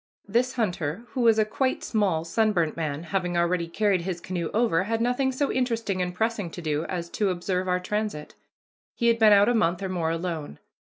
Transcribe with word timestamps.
This 0.27 0.53
hunter, 0.53 1.03
who 1.09 1.21
was 1.21 1.37
a 1.37 1.45
quite 1.45 1.83
small, 1.83 2.25
sunburnt 2.25 2.75
man, 2.75 3.03
having 3.03 3.37
already 3.37 3.67
carried 3.67 4.01
his 4.01 4.19
canoe 4.19 4.49
over, 4.51 4.85
had 4.85 4.99
nothing 4.99 5.31
so 5.31 5.51
interesting 5.51 6.01
and 6.01 6.11
pressing 6.11 6.49
to 6.49 6.59
do 6.59 6.85
as 6.85 7.07
to 7.11 7.29
observe 7.29 7.67
our 7.67 7.79
transit. 7.79 8.33
He 8.95 9.09
had 9.09 9.19
been 9.19 9.31
out 9.31 9.47
a 9.47 9.53
month 9.53 9.83
or 9.83 9.89
more 9.89 10.09
alone. 10.09 10.57